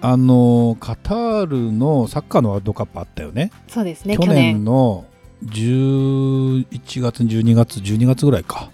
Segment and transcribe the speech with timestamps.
[0.00, 3.50] あのカタールのサッカーのワールドカップあったよね。
[3.68, 5.04] そうですね去年の
[5.44, 6.66] 11
[7.00, 8.70] 月12月12月ぐらいか。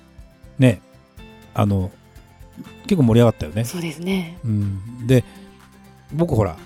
[0.58, 0.80] ね。
[1.54, 1.90] あの
[2.82, 3.64] 結構盛り上がったよね。
[3.64, 4.38] そうですね。
[4.44, 5.24] うん、で
[6.12, 6.56] 僕ほら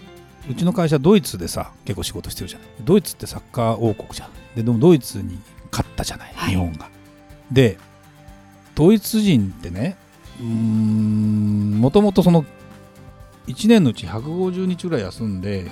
[0.48, 2.68] うちの会社ドイツでさ結構仕事してるじゃない。
[2.84, 4.30] ドイツってサッカー王国じゃん。
[4.54, 5.38] ででもドイツに
[5.70, 6.50] 勝ったじゃない、はい。
[6.50, 6.88] 日本が。
[7.52, 7.78] で
[8.74, 9.96] ドイツ人ってね
[10.40, 12.44] もともとその
[13.46, 15.70] 1年のうち150日ぐらい休んで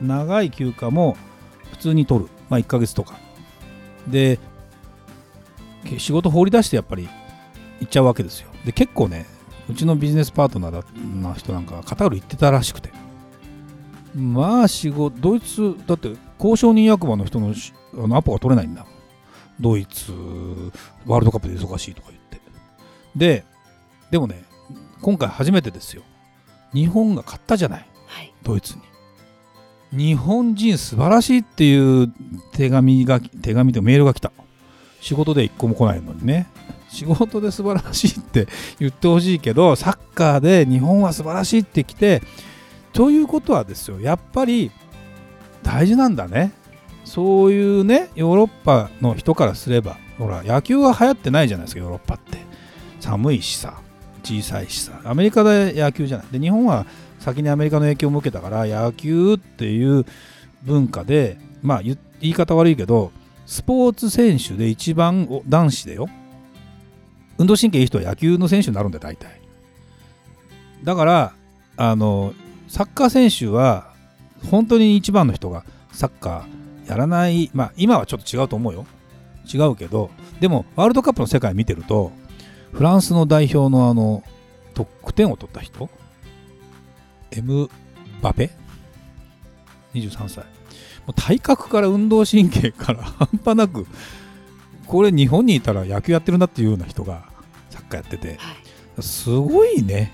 [0.00, 1.16] 長い休暇も
[1.70, 3.18] 普通に取る、まあ、1ヶ月とか。
[4.06, 4.38] で
[5.98, 7.08] 仕事放り出してやっぱり
[7.80, 8.48] 行っちゃうわけですよ。
[8.64, 9.26] で結構ね
[9.70, 12.90] うちのビジネスパートナーな人なんかはカタール行ってたらしくて。
[14.14, 17.54] まあ仕事ドイツだって交渉人役場の人の
[17.94, 18.86] あのアポが取れないんだ。
[19.60, 20.12] ドイツ
[21.06, 22.40] ワールドカップで忙しいとか言って。
[23.14, 23.44] で
[24.10, 24.44] でもね
[25.02, 26.02] 今回初めてですよ。
[26.72, 27.86] 日本が勝ったじゃない。
[28.06, 28.32] はい。
[28.42, 28.82] ドイツに。
[29.90, 32.12] 日本人素晴らしいっていう
[32.52, 34.32] 手紙が手紙とメールが来た。
[35.00, 36.46] 仕事で一個も来ないのにね。
[36.90, 42.22] 仕事で素晴らしいって言ってほしいけどサッカーで日本は素晴らしいって来て
[42.94, 44.00] ということはですよ。
[44.00, 44.70] やっぱり
[45.62, 46.52] 大事なんだね。
[47.04, 49.96] そういうねヨーロッパの人からすれば。
[50.18, 52.38] ほら野球は流行ってないじゃないですかヨーロッパって。
[53.00, 53.80] 寒いしさ
[54.28, 55.00] 小さいしさ。
[55.04, 56.26] アメリカで野球じゃない。
[56.32, 56.84] で日本は
[57.18, 60.04] 先にアメリカの影響を受けたから野球っていう
[60.62, 63.10] 文化でまあ言い方悪いけど
[63.46, 66.08] スポーツ選手で一番男子でよ。
[67.38, 69.40] 運動神経いい人は野球の選手になるんだよ大体。
[70.84, 71.32] だから
[71.76, 72.34] あの
[72.68, 73.92] サッカー選手は
[74.50, 77.50] 本当に一番の人がサッカーやらない。
[77.54, 78.86] まあ今はちょっと違うと思うよ。
[79.52, 80.10] 違うけど
[80.40, 82.12] でもワールドカップの世界見てると
[82.72, 84.22] フランスの代表のあの
[84.74, 85.88] 得点を取った人？
[87.32, 87.70] エム
[88.22, 88.50] バペ
[89.94, 90.44] ？23歳。
[91.06, 93.86] もう体格から運動神経から 半端なく
[94.86, 97.24] これ日本にいたら野球やってるなっていうような人が
[97.70, 98.36] サッカーやってて。
[98.38, 99.02] はい。
[99.02, 100.12] すごいね。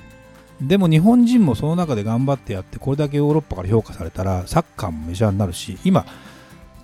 [0.60, 6.06] でも日本人もその中で頑張ってやってこれだけヨーロッパから評価されたらサッカーもメジャーになるし今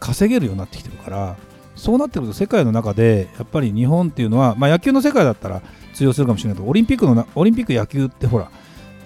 [0.00, 1.36] 稼げるようになってきてるから
[1.80, 5.62] そうなってくると世界の中でやっぱり日本っていうのは、まあ、野球の世界だったら
[5.94, 8.50] 通用するかもしれないけどオリンピックのなオリンピック野球ってほら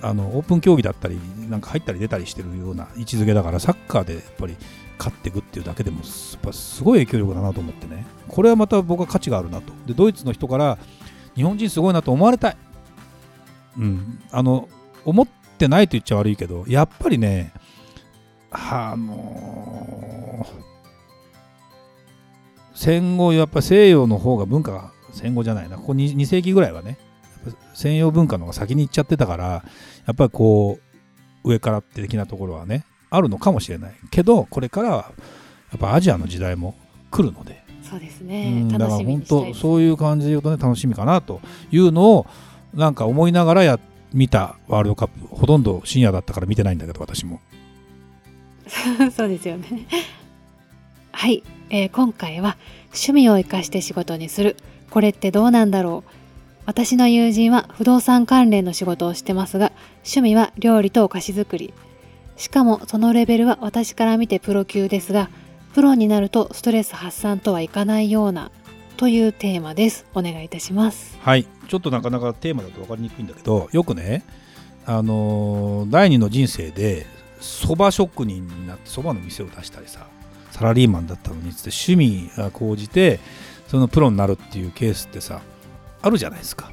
[0.02, 1.18] あのオープン競技だったり
[1.48, 4.56] なんか入ったり出たりしてるような位置づけだからサッカーでやっぱり
[4.98, 8.04] 勝っていくっていうだけでもやっぱすごい影響力だなと思ってね。
[8.26, 9.72] これはまた僕は価値があるなと。
[9.86, 10.78] でドイツの人から
[11.36, 12.56] 日本人すごいなと思われたい、
[13.78, 14.68] うん、あの
[15.04, 17.52] 思ってないと言っちゃ悪いけどやっぱりね
[18.50, 20.46] あの
[22.74, 25.76] 戦後やっぱ西洋の方が文化が戦後じゃないな。
[25.76, 26.98] ここ 2, 2世紀ぐらいはね
[27.74, 29.44] 西洋文化の方が先に行っちゃってたから
[30.06, 30.78] やっぱりこ
[31.44, 35.12] う上からって的なところはねあるのかもしれないけどこれからは
[35.70, 36.74] やっぱアジアの時代も
[37.10, 42.26] 来るので、そうですうねんだから本当そういう感じで言うとね楽しみかなというのを
[42.72, 43.78] なんか思いながらや
[44.12, 47.40] 見たワールドカップほとんど深夜だったから見てないんだけど私も。
[49.14, 49.86] そうですよね。
[51.16, 54.56] はい、えー今回は趣味を生かして仕事にする。
[54.90, 56.10] これってどうなんだろう。
[56.66, 61.72] 私の友人は不動産関連の仕事をしてますが、趣味は料理とお菓子作り。
[62.36, 65.30] しかもそのレベルは私から見てプロ級ですが、
[65.72, 68.50] プロになるとストレス発散とはいかないような
[68.96, 70.06] というテーマです。
[70.14, 71.18] お願いいたします。
[71.20, 74.22] はいちょっとなかなかテーマだと分かりにくいんだけどよくね
[74.84, 77.06] あのー第二の人生で
[77.40, 80.06] そば職人になってそばの店を出したりさ
[80.54, 83.18] サラリーマンだったのにつって趣味が高じて
[83.66, 85.40] そのプロになるっていうケースってさ
[86.00, 86.70] あるじゃないですか。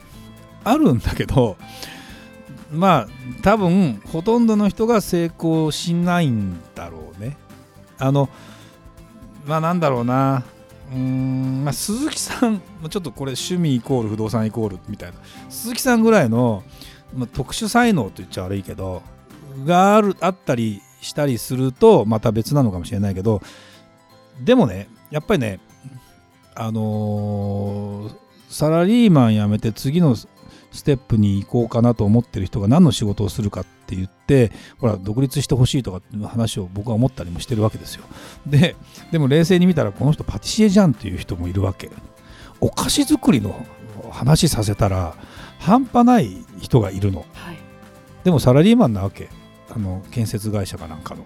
[0.63, 1.57] あるんだけど
[2.71, 3.07] まあ
[3.41, 7.37] 多分ほとんどの人が成功しないんだろうね。
[7.97, 8.29] あの
[9.47, 10.43] まあなんだろうな。
[10.91, 15.17] うーんまあ、鈴木さんちょっとこれ趣味イコール不動産イコールみたいな。
[15.49, 16.63] 鈴木さんぐらいの、
[17.15, 19.01] まあ、特殊才能と言っちゃ悪いけど
[19.65, 23.41] があるあったりしたりするとまた別なのかもしれないけど
[24.43, 25.59] でもねやっぱりね
[26.55, 28.21] あのー
[28.51, 30.27] サラリーマン辞めて次のス
[30.83, 38.03] テップに行こうかなと思ってる人が何の仕事をするかって言ってほら独立してほしいとかっていう話を僕は思ったりもしてるわけですよ。
[38.45, 38.75] で
[39.11, 41.89] でも冷静に見たらこの人パティシエじゃんっていう人もいるわけ。
[42.59, 43.65] お菓子作りの
[44.11, 45.15] 話させたら
[45.59, 47.57] 半端ない人がいるの、はい、
[48.23, 49.29] でもサラリーマンなわけ。
[49.73, 51.25] あの建設会社かなんかの。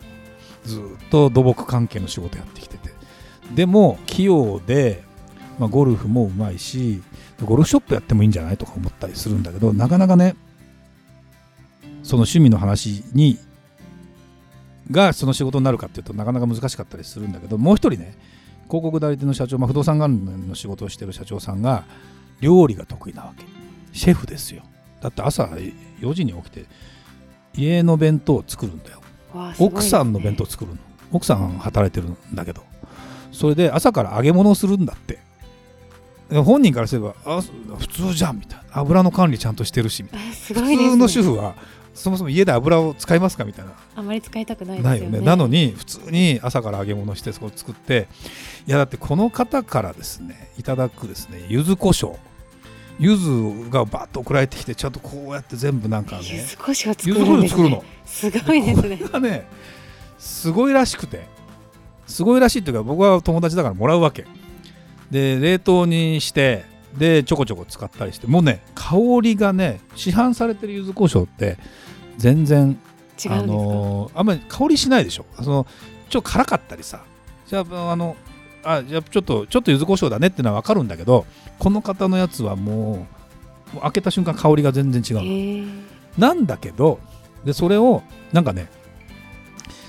[0.63, 2.89] ずっと土木関係の仕事やってきてて
[3.53, 5.03] でも器用で、
[5.59, 7.01] まあ、ゴルフもうまいし
[7.43, 10.35] ゴルフショップやってもいいんじゃないとか思ったりするんだけどなかなかね
[12.03, 13.37] その趣味の話に
[14.91, 18.17] がその仕事になるかっていうとなかなか難しかったりするんだけどもう一人ね
[18.67, 21.83] 広告代理店の社長、まあ、不動産関連の仕事をしてる社長さんが
[22.41, 23.45] 料理が得意なわけ。
[23.93, 24.63] シェフですよ。
[25.01, 26.65] だって朝4時に起きて
[27.55, 29.01] 家の弁当を作るんだよ、
[29.33, 30.77] ね、奥さんの弁当作るの。
[31.11, 32.63] 奥さん働いてるんだけど
[33.35, 35.19] それで朝から揚げ物をするんだって。
[36.43, 37.39] 本人からすればあ
[37.77, 38.65] 普通じゃんみたいな。
[38.79, 41.53] 油の管理ちゃんとしてるしみたいな、すごい、ね、普通の主婦は
[41.93, 43.73] そもそも家で油を使いますかみたいな。
[43.95, 48.07] あまり使いたくないですよね、ね、なのに普通に朝から揚げ物してそこ作って
[48.65, 52.17] いやだってこの方からですねいただくですね柚子胡椒。
[52.97, 57.83] 柚子がバッと送られてきてちゃんとこうやって全部なんかね柚子胡椒作るんです、ね、作るの。
[58.05, 58.97] すごいですね。
[58.97, 59.47] これがね
[60.17, 61.27] すごいらしくて
[62.07, 64.25] すごいらしいっていうか僕は友達だからもらうわけ。
[65.11, 66.65] で冷凍にして
[66.97, 68.27] でちょこちょこ使ったりして。
[68.27, 71.57] もうね香りがね市販されてる柚子胡椒って
[72.17, 72.79] 全然
[73.23, 75.25] 違あのあんまり香りしないでしょ。
[75.41, 75.67] その
[76.09, 77.03] ちょっと辛かったりさ。
[77.47, 78.15] じゃああの
[78.63, 81.25] あじゃあちょっとちょっと柚子胡椒だねっていうのは分かるんだけど
[81.59, 83.05] この方のやつはも
[83.75, 85.67] う開けた瞬間香りが全然違う
[86.17, 86.99] なんだけど
[87.43, 88.01] でそれを
[88.33, 88.67] なんかね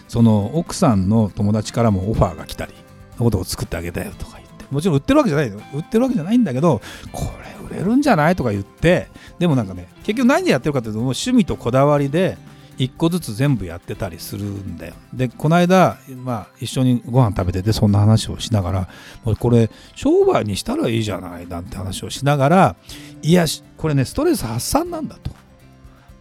[0.08, 2.73] その奥さんの友達からもオファーが来たり
[3.19, 6.81] のことを作ってあげたよとか言ってもちろん売ってるわけじゃないよ売ってるわけじゃないんだけど
[7.12, 7.25] こ
[7.70, 9.08] れ売れるんじゃないとか言って
[9.38, 12.38] でもなんかね結局何でやってるかっていうともう趣味とこだわりで
[12.79, 14.94] 一個ずつ全部やってたりするんだよ。
[15.12, 18.88] で、この間、まあ、一緒にご飯食べてて、そんな話をしながら、
[19.25, 22.76] もうこれ、商売にしたらいいじゃないなんて話をしながら、
[23.23, 23.47] いや、
[23.79, 25.31] これね、ストレス発散なんだと。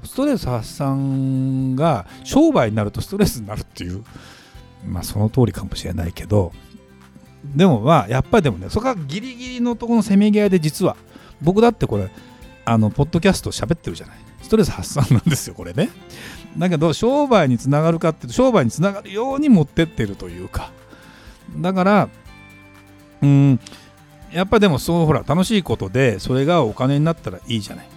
[0.05, 4.03] ストレス発散が商売になるとストレスになるっていう、
[4.85, 6.51] まあ、その通りかもしれないけど、
[7.43, 10.95] でもまあ、やっぱりでもね、そこはギリギリのところのせめぎ合いで、実は、
[11.41, 12.09] 僕だってこれ、
[12.65, 14.17] あの、ポッドキャスト喋ってるじゃない。
[14.41, 15.89] ストレス発散なんですよ、これね。
[16.57, 20.71] だけど商売につながるかっていうと商売につながるように持ってってるというか
[21.57, 22.09] だから
[23.21, 23.59] うん
[24.31, 27.89] やっぱでもそうほら楽しいことでそれがお金になったらいいじゃない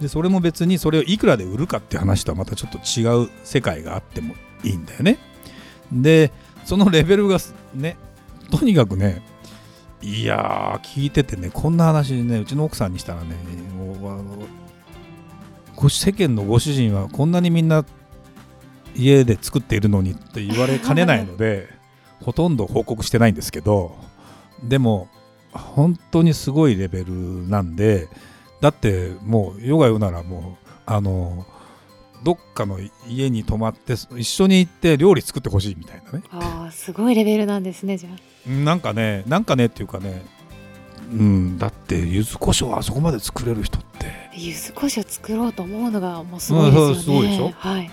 [0.00, 5.18] でそれも別にそれをいくらで売るかって話とはまたちょっと違う世界があってもいいんだよね。
[5.92, 6.32] で
[6.64, 7.38] そのレベルが
[7.74, 7.96] ね
[8.50, 9.22] とにかくね
[10.02, 13.34] いやー聞いててねこんな話ねうちの奥さんにしたらね
[13.76, 14.46] も
[15.82, 17.84] う世間のご主人はこんなにみんな
[18.94, 21.68] 家で作っているのにって言われかねないので
[22.20, 23.96] ほとんど報告してないんですけど
[24.62, 25.08] でも
[25.52, 28.08] 本当にすごいレベルなんで
[28.60, 31.46] だってもうヨガ言うならもうあの
[32.24, 32.78] どっかの
[33.08, 36.24] 家に泊まって一緒に行って料理作ってほしいみたいなね。
[36.30, 38.50] ああすごいレベルなんですねじゃあ。
[38.50, 40.24] なんかねなんかねっていうかね。
[41.10, 44.28] うんだって柚子胡椒あそこまで作れる人って。
[44.34, 47.90] 柚子胡椒作ろうと思うのがもうすごいですよね、うん、すごいでしょ、はい、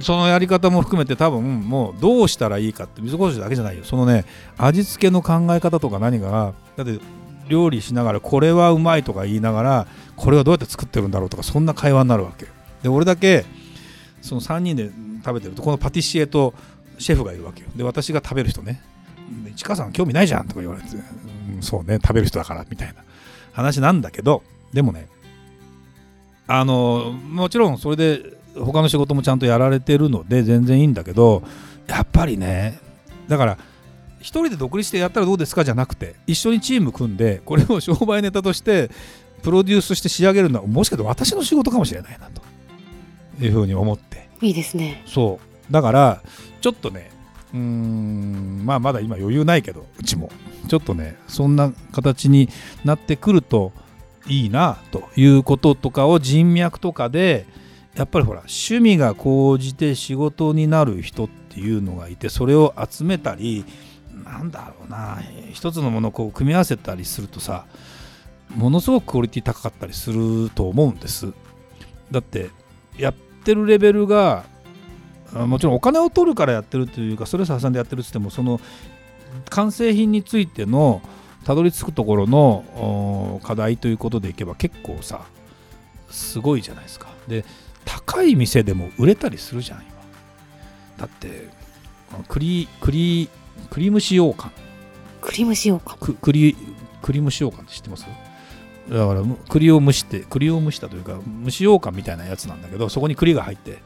[0.00, 3.84] そのやり方も含めて多分もうどうしたらいいかって柚子胡椒だけじゃないよ。
[3.84, 4.24] そのね
[4.58, 6.98] 味付けの考え方とか何かだって
[7.48, 9.86] 料理しながらこれはうまいとか言いながら
[10.16, 12.46] これはどうやって作ってるんだろうとかそんな会話になるわけ。
[12.82, 13.44] で俺だけ
[14.22, 14.90] その3人で
[15.24, 16.54] 食べてるとこのパティシエと
[16.98, 17.68] シェフがいるわけよ。
[17.76, 18.80] で私が食べる人ね。
[19.54, 22.94] 市川さん興味ないじゃんとか言われてうんそうね食べる人だからみたいな。
[23.52, 24.42] 話なんだけど
[24.74, 25.08] でもね
[26.46, 28.22] あのもちろんそれで
[28.54, 31.42] 他の仕事もちゃんとやられてるので全然いいんだけど
[31.86, 32.78] やっぱりね
[33.28, 33.58] だから
[34.26, 38.90] 一人で独立してやったらどうですかじゃなくて一緒にチーム組んでこれを商売ネタとして
[39.44, 42.42] プロデュースして仕上げるのはもしかして私の仕事かもしれないなと
[43.44, 44.28] いうふうに思って。
[44.42, 45.04] いいですね。
[45.06, 45.38] そ
[45.70, 45.72] う。
[45.72, 46.22] だから
[46.60, 47.08] ちょっとね
[47.54, 50.28] うーんまあまだ今余裕ないけどうちも。
[50.66, 52.48] ちょっとねそんな形に
[52.84, 53.72] なってくると
[54.26, 57.46] いいなということとかを人脈とかで
[57.94, 63.64] やっぱりほら趣味が高じて仕事になる人っていうのがいてそれを集めたり
[64.36, 65.18] なんだろうな。
[65.52, 67.64] 一つのものをこう組み合わせたりするとさ
[68.54, 71.32] ものすごくクオリティ高かったりすると思うんです。
[72.10, 72.50] だって
[72.98, 74.44] やってるレベルが
[75.32, 78.60] もちろんお金を取るからやってるというかストレス発散でやってるっつってもその
[79.50, 81.02] 完成品についての
[81.44, 85.22] たどり着くところの課題ということでいけば結構さ
[86.10, 87.08] すごいじゃないですか。
[87.26, 87.44] で
[87.84, 89.88] 高い店でも売れたりするじゃん今。
[90.98, 91.48] だって
[92.10, 93.28] この栗栗
[93.70, 94.50] 栗蒸し羊羹
[95.20, 96.56] クリームしようかく栗
[97.02, 98.06] 栗蒸し羊羹って知ってます？
[98.88, 103.78] だからむ栗を蒸して栗を蒸したというか蒸し羊羹みたいなやつなんだけどそこに栗が入って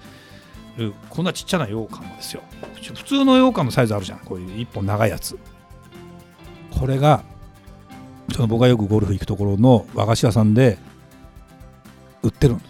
[0.76, 2.42] るこんなちっちゃな羊羹をですよ。
[2.82, 4.18] 普通の羊羹のサイズあるじゃん。
[4.20, 5.38] こういう一本長いやつ。
[6.78, 7.22] これが
[8.32, 10.78] その僕がよくゴルフ行くところの和菓子屋さんで
[12.22, 12.60] 売ってるの。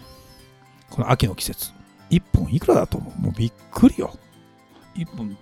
[0.89, 1.71] この秋の季節。
[2.09, 3.21] 1本いくらだと思う？
[3.21, 4.13] もうびっくりよ。
[4.95, 5.37] 1本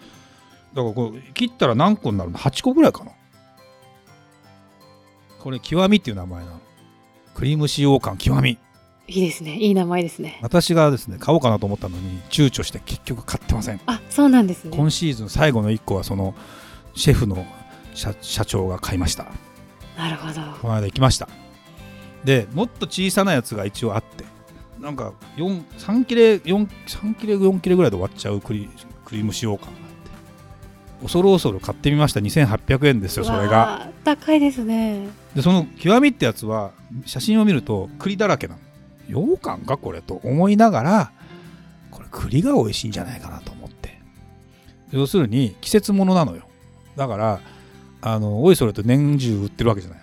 [0.74, 3.12] だからこれ切ったら何個になるの？8個ぐらいかな。
[5.40, 6.60] これ極みっていう名前なの。
[7.34, 8.58] クリーム使用感極み。
[9.08, 9.56] いいですね。
[9.56, 10.40] いい名前ですね。
[10.42, 13.82] 私がですね買おうかなと思ったのに躊躇して結局買ってません。
[13.88, 14.76] あそうなんですね。
[14.76, 16.36] 今シーズン最後の1個はその
[16.94, 17.46] シェフの
[17.96, 19.26] 社社長が買いました。
[19.98, 20.42] なるほど。
[20.62, 21.28] この間行きました。
[22.24, 24.26] でもっと小さなやつが一応あって
[24.80, 28.70] なんか4 3切れ4 3切れ4切れぐらいで終わっちゃうクリ
[29.06, 29.74] クリーム使用感。
[29.74, 29.88] が
[31.01, 32.20] 恐る恐る買ってみました。
[32.20, 33.89] 2800円ですよそれが。
[34.03, 35.08] 高いですね。
[35.36, 36.72] でその極みってやつは
[37.06, 38.60] 写真を見ると栗だらけなの。
[39.08, 40.20] 羊羹かこれと。
[40.24, 41.12] 思いながら
[41.91, 44.00] これ栗が美味しいんじゃないかなと思って。
[44.91, 46.44] 要するに季節物なのよ。
[46.96, 47.39] だから
[48.01, 50.00] あのおいそれと年中売ってるわけじゃない。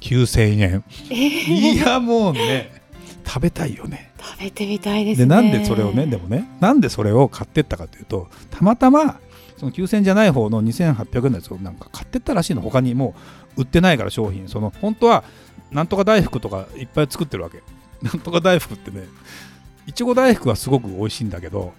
[0.00, 0.84] 9000円。
[1.10, 2.80] えいー、やもうね
[3.26, 4.09] 食べたいよね
[4.40, 9.20] 食べてみたいですでねなんでそれをねでもねなんでそれを買ってったかというとたまたま
[9.58, 12.62] その9000じゃない方の2800円のやつをなんか買ってったらしいの。
[12.62, 13.14] 他にも
[13.58, 14.48] う売ってないから商品。
[14.48, 15.22] その本当は
[15.70, 17.62] なんとか大福とかいっぱい作ってるわけ。
[18.00, 19.06] なんとか大福ってね
[19.86, 21.74] いちご大福はすごく美味しいんだけど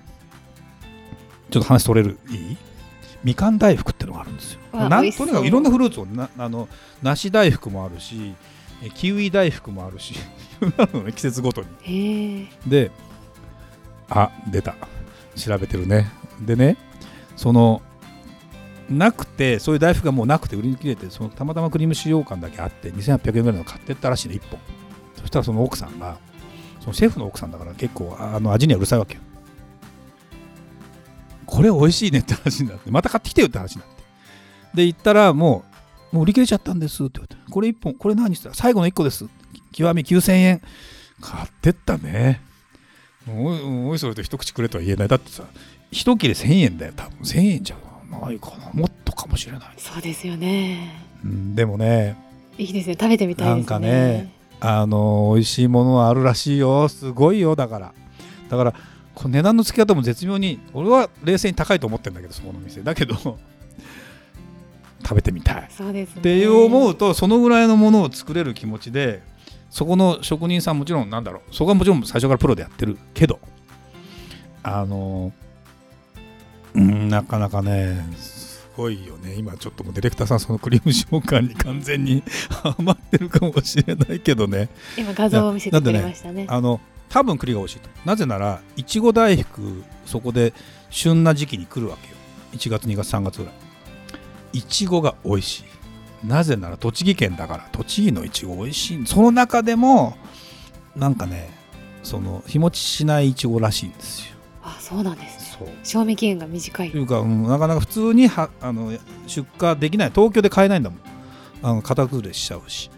[1.49, 2.57] ちょっと話取れるいい？
[3.23, 4.59] みかん大福ってのがあるんですよ。
[4.73, 6.69] なんとにかくいろんなフルーツをなあの
[7.01, 8.35] 梨大福もあるし
[8.83, 10.13] えキウイ大福もあるし
[10.61, 12.49] いろいろあるのね季節ごとに。
[12.67, 12.91] で
[14.09, 14.75] あ出た。
[15.35, 16.11] 調べてるね。
[16.41, 16.77] でね
[17.35, 17.81] その
[18.89, 24.59] なくてそういう大福がもうなくて売り切れてそのたまたまクリーム使用感だけあって2800円ぐらいの買ってったらしいね1本。
[25.15, 26.17] そしたらその奥さんが
[26.79, 29.21] そのシェフの奥さんだから結構あの味にはうるさいわけよ。
[31.45, 34.03] これ美味しいねって話になってまた買ってきてよって話になって。
[34.73, 35.63] で行ったらも
[36.11, 39.25] うもう売り切れちゃったんですって言われてこれ1本これ何してた最後の1個です
[39.71, 40.61] 極み9000円。
[41.21, 42.41] 買ってったね。
[43.29, 45.07] おいおいそれと一口くれとは言えない。
[45.07, 45.43] だってさ
[45.91, 46.93] 一切れ1000円だよ。
[46.95, 47.75] 多分1000円じゃ
[48.09, 48.71] ないかな。
[48.73, 51.05] もっとかもしれない、そうですよね。
[51.23, 52.17] うん、でもね
[52.57, 53.57] いいですね食べてみたいですね。
[53.57, 56.89] なんかねあの美味しいものはあるらしいよ。
[56.89, 57.93] すごいよだから。
[58.49, 58.73] だから
[59.13, 62.81] この値段の付け方も絶妙に俺は冷静に高いと思ってるんだけどそこの店。
[62.81, 63.15] だけど
[65.03, 65.67] 食べてみたい。
[65.69, 66.21] そうですね。
[66.21, 69.21] っていう思うとそのぐらいのものを作れる気持ちで
[69.71, 71.55] そこの職人さんもちろんなんだろう。
[71.55, 73.39] そこはもちろん最初からプロでやってるけど。
[74.63, 75.31] あの
[76.75, 79.33] うんなかなかねすごいよね。
[79.35, 84.69] 今ちょっともうディレクターさんそのクリーム塩感に完全に ハマってるかもしれないけどね。
[84.97, 86.45] 今画像を見せてくれましたね。
[86.49, 87.89] あの多分栗が美味しいと。
[88.05, 90.53] なぜならいちご大福そこで
[90.89, 92.15] 旬な時期に来るわけよ。
[92.53, 93.53] 1月2月3月ぐらい。
[94.53, 95.63] いちごが美味しい
[96.23, 100.15] なぜなら栃木県だから栃木のいちご美味しいその中でも
[100.95, 101.49] なんかね
[102.03, 104.35] その日持ちしないいちごらしいんですよ。
[104.63, 105.57] あそうなんですね。
[105.59, 105.69] そう。
[105.83, 106.91] 賞味期限が短い。
[106.91, 108.91] というか、うんなかなか普通にはあの
[109.27, 110.11] 出荷できない。
[110.11, 110.99] 東京で買えないんだもん。
[111.63, 112.89] あの型崩れしちゃうし。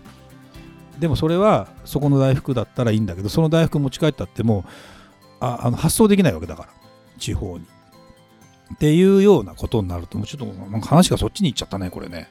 [0.99, 4.63] でもそれはそこの大福だったらいいんだけどその大福持ち帰ったっても
[5.39, 6.69] ああの発送できないわけだから
[7.17, 7.65] 地方に。
[8.73, 12.29] っていうようなことになるともうちょっと話がそっちに行っちゃったねこれね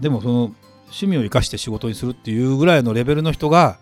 [0.00, 0.52] でもその
[0.86, 3.78] 趣味を生かして仕事にするっていうぐらいのレベルの人が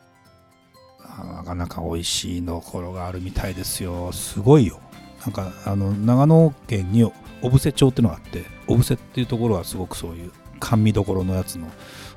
[1.25, 4.13] なかなか美味しいところがあるみたいですよ。
[4.13, 4.81] すごいよ。
[5.23, 7.05] なんかあの長野県に
[7.43, 11.69] 小布施町っていうのがあって小布施っていうところはすごくそういう甘味どころのやつの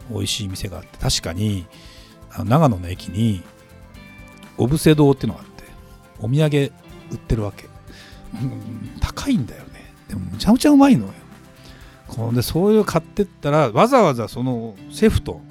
[0.09, 1.65] 美味しい店があって確かに
[2.45, 3.41] 長野の駅に
[4.57, 5.63] 小布施堂っていうのがあって
[6.19, 6.71] お土産
[7.11, 7.67] 売ってるわけ、
[8.41, 9.93] うん高いんだよね。
[10.07, 11.13] でもむちゃむちゃうまいのよ。
[12.09, 15.41] こでそういう買ってったらわざわざそのシェフと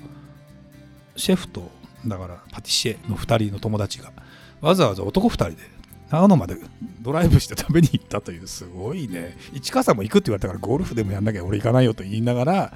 [1.16, 1.70] シェフと
[2.06, 4.12] だからパティシエの2人の友達が
[4.60, 5.56] わざわざ男2人で
[6.10, 6.56] 長野まで
[7.02, 9.36] ドライブして食べに行ったというすごいね。
[9.52, 12.72] 市川さんも行くって言われたからゴルフでもやんなきゃ俺行かないよと言いながら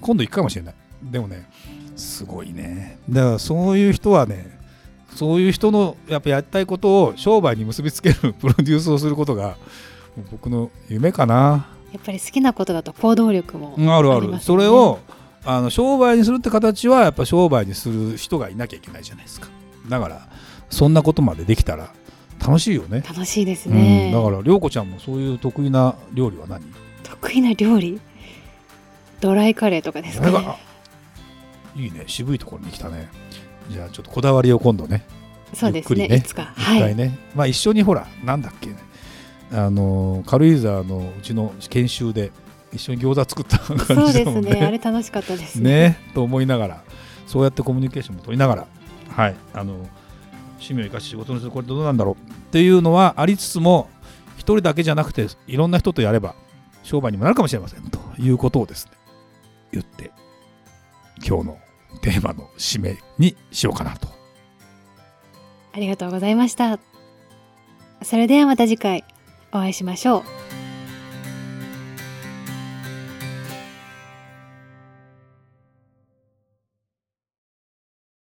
[0.00, 0.74] 今度行くかもしれない。
[1.02, 1.48] でもね
[1.96, 2.98] すごいね。
[3.08, 4.58] だからそういう人はね
[5.14, 9.56] そういう人のやっぱやりたいことを商売に結びつけるプロデュースをすることが
[10.32, 11.68] 僕の夢かな。
[11.94, 14.98] やっぱり好きなことだと行動力もうんあるある、それを
[15.44, 19.46] あの商売にするって形はやっぱ商売にする人がいなきゃいけないじゃないですか。
[19.88, 20.28] だから
[20.70, 21.90] そんなことまでできたら
[22.40, 23.04] 楽しいよね。
[23.08, 26.64] 楽しいですね、うん、だから涼子ちゃんもそういう得意な料理は何？
[27.04, 28.00] 得意な料理？
[29.20, 30.58] ドライカレーとかですかね。
[31.76, 32.04] いいね。
[32.08, 33.08] 渋いところに来たね。
[33.70, 35.06] じゃあちょっとこだわりを今度ね。
[35.54, 36.08] そうですね。
[36.08, 36.16] ね。
[36.16, 36.52] いつか。
[36.56, 38.78] 一回ね、まあ一緒にほらなんだっけね
[39.54, 42.32] あの軽井沢のうちの研修で
[42.72, 44.66] 一緒に餃子作った感そうでじだもんすね。
[44.66, 45.60] あれ楽しかったです。
[45.60, 46.84] ねと思いながら
[47.28, 48.66] そうやってコミュニケーションも取りながら
[49.10, 49.36] はい。
[49.52, 49.74] あの
[50.54, 53.88] 趣味を生かし仕事にするこれどうなんだろうっていうのはありつつも
[54.36, 56.34] 一人だけじゃなくていろんな人とやれば
[56.82, 58.92] 商売にもなるかもしれませんということをですね
[59.72, 60.10] 言って
[61.24, 61.58] 今日の
[62.00, 64.08] テーマの締めにしようかなと。
[65.72, 66.78] ありがとうございました。
[68.02, 69.04] それではまた次回
[69.54, 70.43] お会いしましょう。